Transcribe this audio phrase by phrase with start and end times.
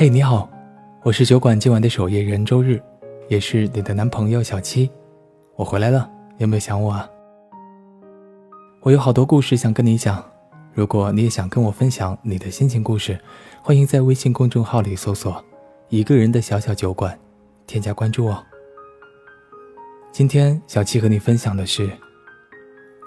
[0.00, 0.48] 嘿，你好，
[1.02, 2.80] 我是酒馆今晚的守夜人周日，
[3.28, 4.90] 也是你的男朋友小七，
[5.56, 7.06] 我回来了，有没有想我啊？
[8.80, 10.24] 我有好多故事想跟你讲，
[10.72, 13.20] 如果你也想跟我分享你的心情故事，
[13.62, 15.44] 欢迎在微信公众号里搜索
[15.90, 17.20] “一个人的小小酒馆”，
[17.68, 18.42] 添加关注哦。
[20.10, 21.90] 今天小七和你分享的是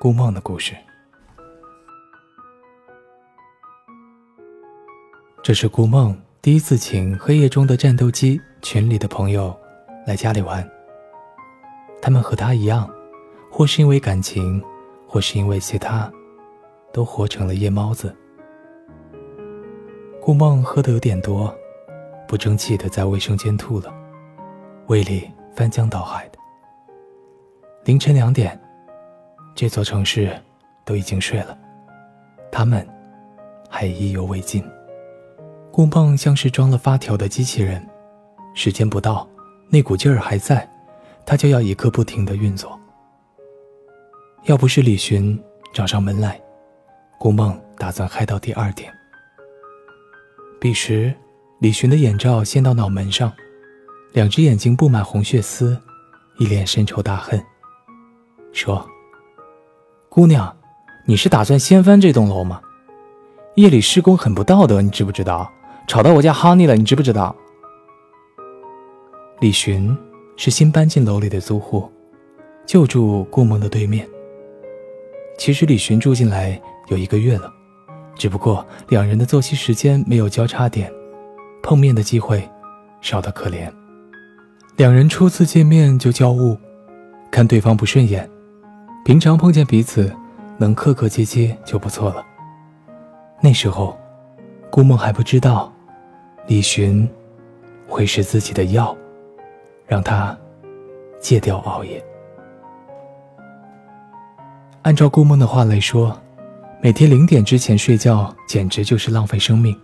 [0.00, 0.76] 顾梦的故事。
[5.42, 9.52] 这是顾梦第一次请黑夜中的战斗机群里的朋友
[10.06, 10.64] 来家里玩。
[12.00, 12.88] 他们和他一样，
[13.50, 14.62] 或是因为感情。
[15.08, 16.08] 或是因为其他，
[16.92, 18.14] 都活成了夜猫子。
[20.20, 21.52] 顾梦喝的有点多，
[22.28, 23.92] 不争气的在卫生间吐了，
[24.86, 26.38] 胃里翻江倒海的。
[27.84, 28.56] 凌晨两点，
[29.52, 30.32] 这座城市
[30.84, 31.58] 都已经睡了，
[32.52, 32.86] 他们
[33.68, 34.62] 还意犹未尽。
[35.76, 37.86] 顾梦像是装了发条的机器人，
[38.54, 39.28] 时间不到，
[39.68, 40.66] 那股劲儿还在，
[41.26, 42.80] 他就要一刻不停的运作。
[44.44, 45.38] 要不是李寻
[45.74, 46.40] 找上门来，
[47.18, 48.90] 顾梦打算嗨到第二天。
[50.58, 51.14] 彼时，
[51.60, 53.30] 李寻的眼罩掀到脑门上，
[54.14, 55.78] 两只眼睛布满红血丝，
[56.38, 57.38] 一脸深仇大恨，
[58.50, 58.82] 说
[60.08, 60.56] ：“姑娘，
[61.04, 62.62] 你是打算掀翻这栋楼吗？
[63.56, 65.52] 夜里施工很不道德，你知不知道？
[65.86, 67.34] 吵到我家哈尼了，你知不知道？”
[69.40, 69.96] 李寻
[70.36, 71.90] 是新搬进楼里的租户，
[72.66, 74.08] 就住顾梦的对面。
[75.38, 77.52] 其实李寻住进来有一个月了，
[78.14, 80.90] 只不过两人的作息时间没有交叉点，
[81.62, 82.48] 碰面的机会
[83.00, 83.70] 少得可怜。
[84.76, 86.58] 两人初次见面就交恶，
[87.30, 88.28] 看对方不顺眼，
[89.04, 90.10] 平常碰见彼此
[90.56, 92.24] 能客客气气就不错了。
[93.42, 93.96] 那时候，
[94.70, 95.70] 顾梦还不知道，
[96.46, 97.08] 李寻
[97.88, 98.96] 会是自己的药，
[99.86, 100.36] 让他
[101.18, 102.02] 戒掉熬夜。
[104.82, 106.16] 按照顾梦的话来说，
[106.80, 109.76] 每天零点之前睡觉简直就是浪费生命。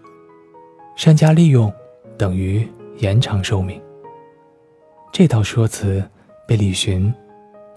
[0.95, 1.73] 善加利用
[2.17, 2.69] 等于
[2.99, 3.83] 延长寿命。
[5.11, 6.03] 这套说辞
[6.47, 7.13] 被李寻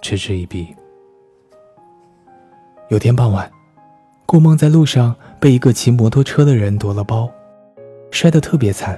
[0.01, 0.75] 嗤之以鼻。
[2.89, 3.51] 有天傍晚，
[4.27, 7.31] 顾梦在路上被一个骑摩托车的人夺了包，
[8.15, 8.97] 摔得特别惨。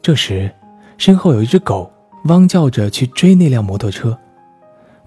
[0.00, 0.50] 这时，
[0.96, 1.92] 身后有一只狗
[2.24, 4.18] 汪叫着去追那辆摩托车，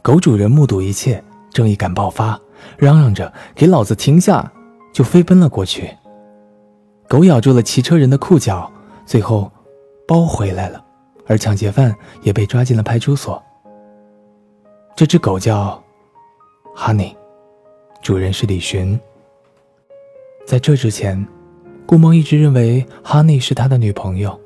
[0.04, 1.22] 狗主人目睹一切。
[1.52, 2.40] 正义感爆发，
[2.78, 4.52] 嚷嚷着“给老子停下”，
[4.92, 5.90] 就飞奔了过去。
[7.08, 8.72] 狗咬住了骑车人的裤脚，
[9.06, 9.52] 最后
[10.08, 10.84] 包回来了，
[11.28, 13.42] 而抢劫犯也被抓进了派出所。
[14.96, 15.84] 这只狗叫
[16.76, 17.16] Honey，
[18.02, 19.00] 主人是李寻。
[20.46, 21.24] 在这之前，
[21.86, 24.40] 顾梦一直认为哈尼是他的女朋友。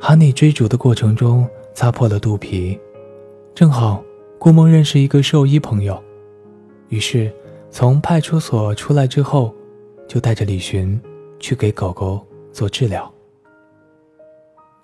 [0.00, 2.78] 哈尼追逐的过程中擦破了肚皮，
[3.54, 4.02] 正好。
[4.38, 6.02] 顾梦认识一个兽医朋友，
[6.88, 7.32] 于是
[7.70, 9.54] 从派出所出来之后，
[10.08, 11.00] 就带着李寻
[11.38, 13.08] 去给狗狗做治疗。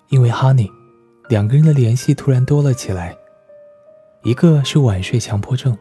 [0.07, 0.71] 因为哈尼，
[1.27, 3.13] 两个人的联系突然多了起来。
[4.23, 5.77] 一个是晚睡强迫症，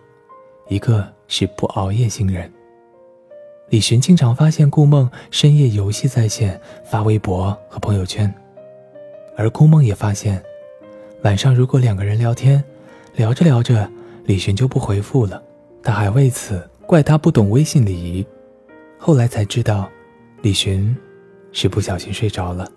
[0.66, 2.52] 一个是不熬夜型人。
[3.70, 8.32] 李寻经常发现顾梦深夜游戏在线，发微博和朋友圈，
[9.36, 10.42] 而顾梦也发现，
[11.22, 12.62] 晚上如果两个人聊天。
[13.16, 13.90] 聊着聊着，
[14.26, 15.42] 李寻就不回复了，
[15.82, 18.24] 他还为此怪他不懂微信礼仪。
[18.96, 19.90] 后来才知道，
[20.40, 20.96] 李寻
[21.50, 22.70] 是不小心睡着了。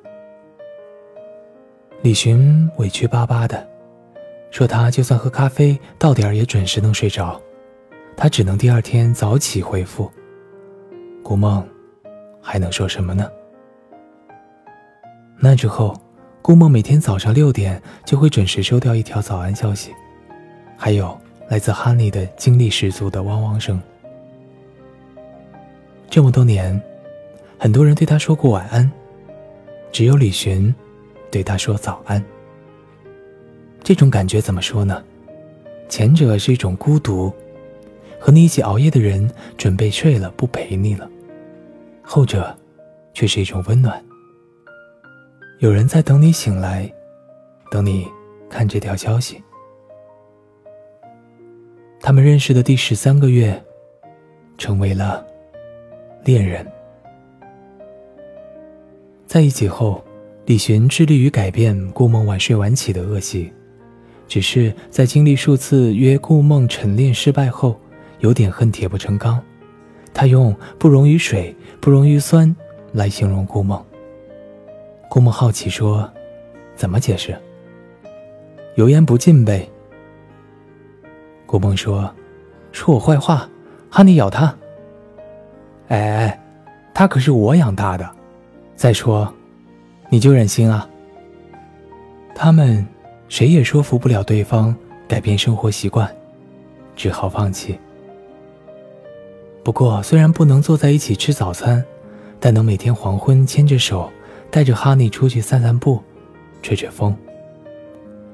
[2.02, 3.70] 李寻委屈巴巴的
[4.50, 7.40] 说：“他就算喝咖啡到点儿也准时能睡着，
[8.18, 10.12] 他只能第二天早起回复。”
[11.24, 11.68] 顾梦
[12.42, 13.30] 还能说什么呢？
[15.40, 15.96] 那之后，
[16.42, 19.92] 顾梦每天早上六点就会准时收到一条早安消息。
[20.78, 21.16] 还有
[21.48, 23.82] 来自哈尼的精力十足的汪汪声。
[26.10, 26.80] 这么多年，
[27.58, 28.92] 很多人对他说过晚安，
[29.92, 30.74] 只有李寻
[31.30, 32.24] 对他说早安。
[33.84, 35.04] 这种感觉怎么说呢？
[35.88, 37.32] 前者是一种孤独，
[38.22, 39.28] 和你一起熬夜的人
[39.58, 41.10] 准备睡了不陪你了；
[42.04, 42.56] 后者
[43.16, 44.00] 却是一种温暖，
[45.58, 46.90] 有人在等你醒来，
[47.72, 48.08] 等你
[48.48, 49.42] 看这条消息。
[52.00, 53.60] 他们认识的第十三个月，
[54.56, 55.26] 成为了
[56.24, 56.64] 恋人。
[59.26, 60.04] 在一起后，
[60.46, 63.52] 李寻致力于改变顾梦晚睡晚起的恶习，
[64.28, 67.80] 只是在经历数次约顾梦晨练失败后，
[68.22, 69.40] 有点恨铁不成钢。
[70.14, 72.54] 他用“不溶于水，不溶于酸”
[72.92, 73.82] 来形容顾梦。
[75.10, 76.10] 顾梦好奇说
[76.76, 77.38] ：“怎么解释？
[78.76, 79.70] 油盐不进呗。”
[81.46, 82.14] 顾梦说
[82.72, 83.50] ：“说我坏话，
[83.90, 84.54] 哈尼咬他。”
[85.88, 86.42] 哎哎，
[86.94, 88.10] 他可是我养大的。
[88.76, 89.32] 再说，
[90.10, 90.88] 你就忍心啊？
[92.34, 92.86] 他们
[93.30, 94.76] 谁也说服不了对方
[95.08, 96.10] 改变生活习惯，
[96.96, 97.78] 只好放弃。
[99.64, 101.84] 不过，虽然不能坐在一起吃早餐，
[102.40, 104.12] 但能每天黄昏牵着手，
[104.50, 106.02] 带着哈尼出去散散步，
[106.62, 107.16] 吹吹风。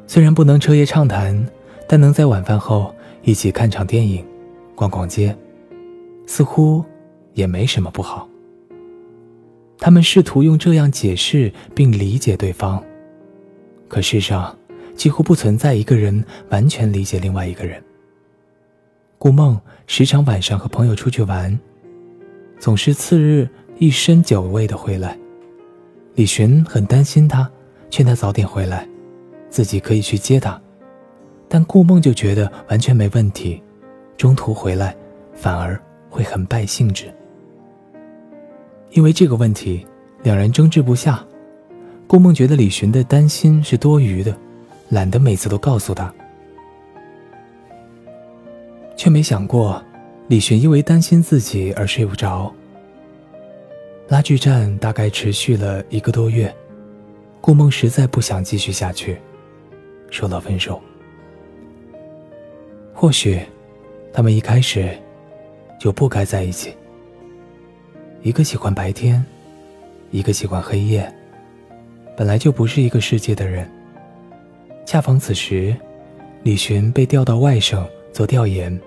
[0.08, 1.48] 虽然不能彻夜畅谈，
[1.88, 2.94] 但能在晚饭后
[3.24, 4.26] 一起看场电影，
[4.76, 5.36] 逛逛街，
[6.26, 6.84] 似乎。
[7.34, 8.28] 也没什么不好。
[9.78, 12.84] 他们试图用这样解释并理解对方，
[13.88, 14.58] 可世上
[14.96, 17.80] 几乎不存在一个人完全理解另外一个人。
[19.20, 21.58] 顾梦时常晚上和朋友出去玩，
[22.60, 23.50] 总是次日
[23.80, 25.18] 一身酒味的回来。
[26.14, 27.50] 李寻很担心他，
[27.90, 28.88] 劝他早点回来，
[29.50, 30.60] 自己可以去接他，
[31.48, 33.62] 但顾梦就觉得完全没问题，
[34.18, 34.96] 中途回来
[35.34, 35.80] 反而
[36.10, 37.12] 会很败兴致。
[38.92, 39.86] 因为这个问题，
[40.24, 41.24] 两人争执不下。
[42.06, 44.36] 顾梦觉得李寻的担心是多余的，
[44.90, 46.14] 懒得每次都告诉他，
[48.98, 49.82] 却没想过
[50.28, 52.52] 李寻因为担心自己而睡不着。
[54.10, 56.54] 拉锯战大概持续了一个多月，
[57.40, 59.18] 顾梦实在不想继续下去，
[60.10, 60.82] 说了分手。
[62.94, 63.40] 或许，
[64.12, 64.90] 他们一开始
[65.80, 66.74] 就不该在一起。
[68.24, 69.24] 一个喜欢白天，
[70.10, 71.14] 一个喜欢黑夜，
[72.16, 73.70] 本来就不是一个世界的人。
[74.86, 75.76] 恰逢此时，
[76.44, 78.78] 李寻被调到外省做调研，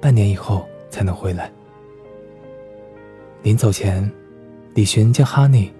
[0.00, 1.52] 半年以后才能回来。
[3.42, 4.10] 临走前，
[4.74, 5.72] 李寻将哈尼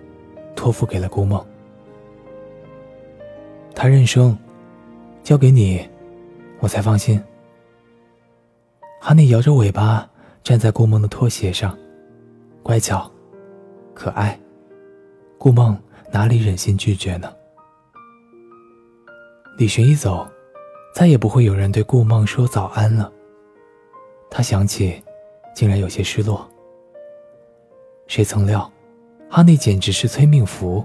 [0.54, 1.44] 托付给了顾梦，
[3.74, 4.36] 他认生，
[5.22, 5.88] 交给你，
[6.58, 7.22] 我才放心。
[9.00, 10.08] 哈尼摇着尾巴
[10.42, 11.76] 站在顾梦的拖鞋上。
[12.62, 13.10] 乖巧，
[13.94, 14.38] 可爱，
[15.38, 15.76] 顾梦
[16.12, 17.32] 哪里忍心拒绝呢？
[19.56, 20.28] 李寻一走，
[20.94, 23.10] 再也不会有人对顾梦说早安了。
[24.30, 25.02] 他想起，
[25.54, 26.48] 竟然有些失落。
[28.06, 28.70] 谁曾料，
[29.28, 30.84] 哈尼简直是催命符。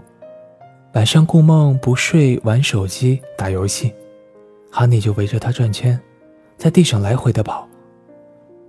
[0.93, 3.93] 晚上顾梦不睡，玩手机、打游戏，
[4.71, 5.99] 哈尼就围着他转圈，
[6.57, 7.67] 在地上来回的跑。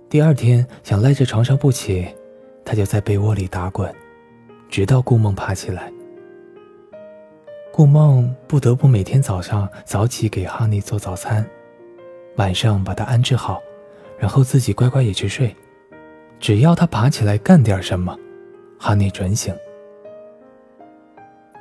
[0.09, 2.07] 第二天想赖在床上不起。
[2.69, 3.89] 他就在被窝里打滚，
[4.67, 5.89] 直到顾梦爬起来。
[7.71, 11.49] 顾梦不得不每天早上早起给哈尼做早餐，
[12.35, 13.61] 晚上把他安置好，
[14.17, 15.55] 然后自己乖乖也去睡。
[16.39, 18.17] 只要他爬起来干点什么，
[18.79, 19.55] 哈尼准醒。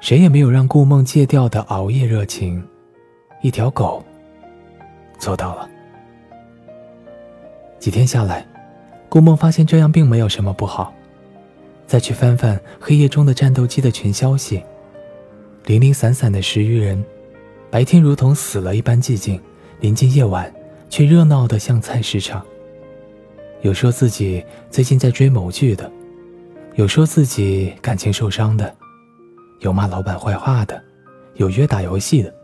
[0.01, 2.63] 谁也没有让顾梦戒掉的熬夜热情，
[3.41, 4.05] 一条狗
[5.19, 5.69] 做到了。
[7.79, 8.47] 几天下来。
[9.09, 10.93] 顾梦发现这样并没有什么不好，
[11.87, 14.63] 再去翻翻黑夜中的战斗机的群消息，
[15.65, 17.03] 零零散散的十余人，
[17.71, 19.41] 白天如同死了一般寂静，
[19.81, 20.53] 临近夜晚
[20.89, 22.45] 却热闹的像菜市场。
[23.63, 25.91] 有说自己最近在追某剧的，
[26.75, 28.75] 有说自己感情受伤的，
[29.61, 30.83] 有骂老板坏话的，
[31.35, 32.35] 有约打游戏的，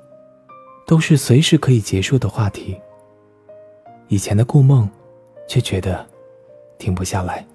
[0.86, 2.76] 都是随时可以结束的话题。
[4.08, 4.88] 以前的顾梦，
[5.46, 6.06] 却觉得。
[6.78, 7.46] 停不下来。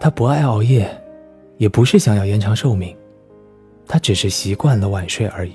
[0.00, 0.90] 他不爱熬夜，
[1.58, 2.96] 也不是想要延长寿命，
[3.86, 5.54] 他只是习惯了晚睡而已。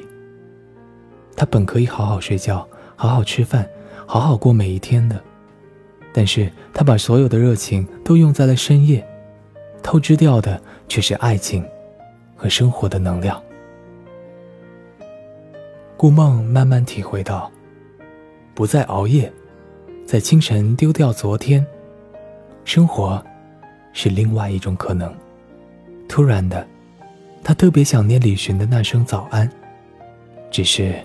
[1.35, 3.67] 他本可以好好睡觉，好好吃饭，
[4.05, 5.21] 好好过每一天的，
[6.13, 9.05] 但是他把所有的热情都用在了深夜，
[9.83, 11.65] 透支掉的却是爱情
[12.35, 13.41] 和生活的能量。
[15.97, 17.51] 顾梦慢慢体会到，
[18.53, 19.31] 不再熬夜。
[20.05, 21.65] 在清晨丢掉昨天，
[22.63, 23.23] 生活
[23.91, 25.11] 是另外一种可能。
[26.07, 26.67] 突然的，
[27.43, 29.49] 他特别想念李寻的那声早安。
[30.51, 30.95] 只是，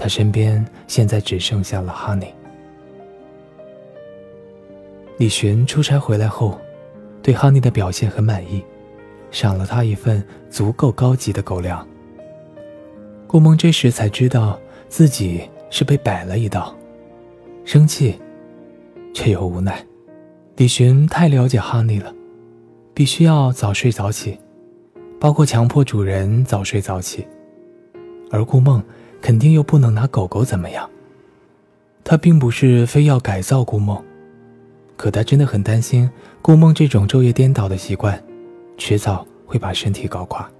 [0.00, 2.26] 他身边现在只剩下了哈尼。
[5.18, 6.58] 李寻出差回来后，
[7.22, 8.64] 对哈尼的表现很满意，
[9.30, 11.86] 赏了他一份足够高级的狗粮。
[13.26, 16.74] 顾梦这时才知道自己是被摆了一道。
[17.66, 18.18] 生气，
[19.12, 19.84] 却又无奈。
[20.56, 22.10] 李寻太了解哈尼了，
[22.94, 24.38] 必须要早睡早起，
[25.20, 27.26] 包括强迫主人早睡早起。
[28.30, 28.82] 而顾梦
[29.20, 30.88] 肯定又不能拿狗狗怎么样。
[32.02, 34.02] 他并不是非要改造顾梦，
[34.96, 36.10] 可他真的很担心
[36.42, 38.20] 顾梦这种昼夜颠倒的习惯，
[38.76, 40.50] 迟早会把身体搞垮。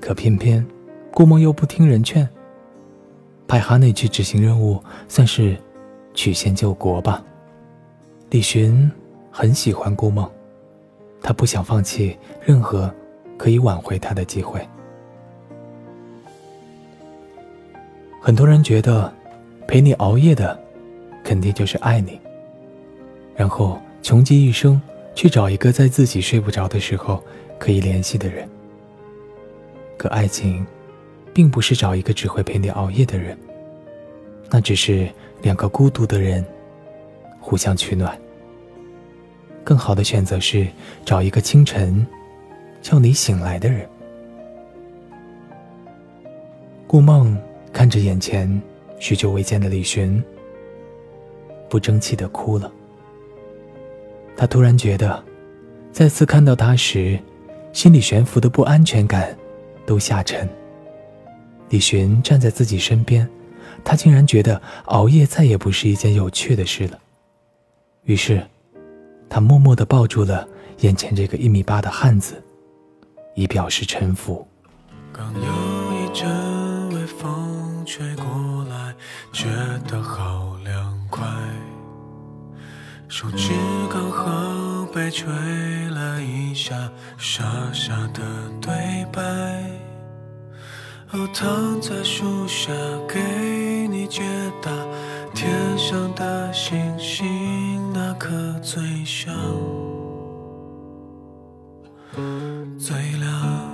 [0.00, 0.64] 可偏偏
[1.12, 2.26] 顾梦又不听人劝，
[3.46, 5.56] 派哈内去执行任务，算是
[6.14, 7.22] 曲线救国吧。
[8.30, 8.90] 李寻
[9.30, 10.30] 很喜欢顾梦，
[11.20, 12.90] 他不想放弃任何
[13.36, 14.66] 可以挽回他的机会。
[18.22, 19.10] 很多人觉得，
[19.66, 20.58] 陪你熬夜的，
[21.24, 22.20] 肯定就是爱你。
[23.34, 24.80] 然后穷极一生
[25.14, 27.24] 去找一个在自己睡不着的时候
[27.58, 28.46] 可以联系的人。
[29.96, 30.66] 可爱情，
[31.32, 33.36] 并不是找一个只会陪你熬夜的人，
[34.50, 35.08] 那只是
[35.40, 36.44] 两个孤独的人
[37.40, 38.16] 互相取暖。
[39.64, 40.66] 更好的选择是
[41.06, 42.06] 找一个清晨
[42.82, 43.88] 叫你醒来的人。
[46.86, 47.34] 顾梦。
[47.72, 48.60] 看着眼前
[48.98, 50.22] 许久未见的李寻，
[51.68, 52.70] 不争气的哭了。
[54.36, 55.22] 他突然觉得，
[55.92, 57.18] 再次看到他时，
[57.72, 59.36] 心里悬浮的不安全感
[59.86, 60.48] 都下沉。
[61.68, 63.28] 李寻站在自己身边，
[63.84, 66.98] 他竟然觉得熬夜再也不是一件有趣的事了。
[68.04, 68.42] 于是，
[69.28, 70.48] 他默默的抱住了
[70.80, 72.42] 眼前这个一米八的汉子，
[73.34, 74.46] 以表示臣服。
[75.12, 76.49] 刚有一阵。
[77.92, 78.24] 吹过
[78.70, 78.94] 来，
[79.32, 79.48] 觉
[79.88, 81.26] 得好凉快。
[83.08, 83.50] 手指
[83.92, 85.28] 刚好被吹
[85.88, 86.72] 了一下，
[87.18, 87.42] 傻
[87.72, 88.22] 傻的
[88.60, 89.20] 对白。
[91.10, 92.70] 哦，躺在树下
[93.08, 94.22] 给你解
[94.62, 94.70] 答，
[95.34, 98.30] 天上的星星哪颗
[98.60, 99.34] 最像？
[102.78, 103.69] 最亮。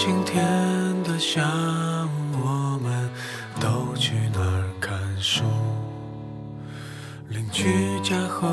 [0.00, 0.40] 晴天
[1.02, 3.10] 的下午，我们
[3.60, 5.42] 都去哪儿看书？
[7.30, 8.48] 邻居家后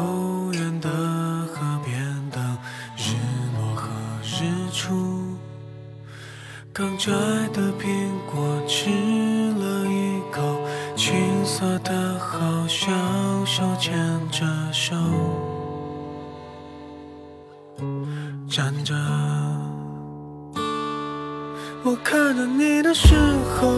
[21.87, 23.13] 我看着你的时
[23.59, 23.71] 候，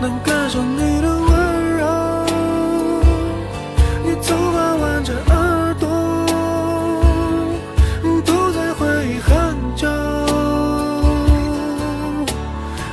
[0.00, 1.84] 能感受你的温柔。
[4.06, 5.86] 你头发挽着耳朵，
[8.24, 9.86] 都在回忆很久。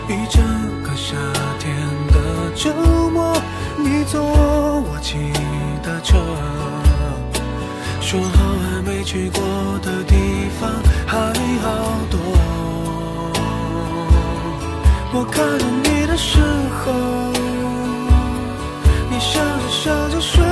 [0.10, 0.44] 一整
[0.84, 1.16] 个夏
[1.58, 1.74] 天
[2.12, 2.70] 的周
[3.12, 3.34] 末，
[3.78, 5.32] 你坐我骑
[5.82, 6.18] 的车，
[8.02, 9.40] 说好还没去过
[15.18, 16.92] 我看着你的时候，
[19.10, 20.45] 你笑着笑着说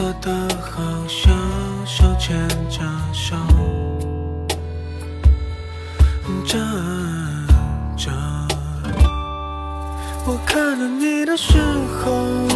[0.00, 1.30] 说的好像
[1.84, 2.80] 手牵着
[3.12, 3.36] 手
[6.46, 6.58] 站
[7.98, 8.10] 着
[10.24, 11.58] 我看着你的时
[11.98, 12.50] 候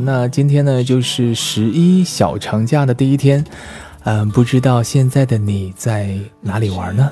[0.00, 3.44] 那今天呢，就是十一小长假的第一天，
[4.04, 7.10] 嗯，不知道现在的你在哪里玩呢？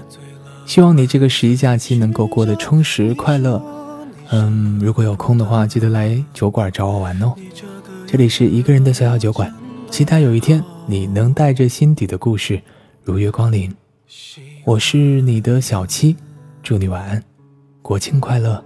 [0.66, 3.62] 希望你这个十一假期能够过得充实快乐。
[4.30, 7.34] 嗯，如果有空的话，记得来酒馆找我玩哦。
[8.06, 9.52] 这里是一个人的小小酒馆，
[9.90, 12.60] 期待有一天你能带着心底的故事
[13.02, 13.74] 如约光临。
[14.64, 16.14] 我是你的小七，
[16.62, 17.22] 祝你晚安，
[17.80, 18.62] 国庆快乐。